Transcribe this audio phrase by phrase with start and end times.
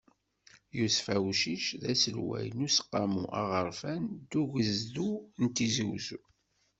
[0.77, 5.09] Yusef Awcic, d aselway n useqqamu aɣerfan n ugezdu
[5.41, 6.21] n Tizi Uzzu.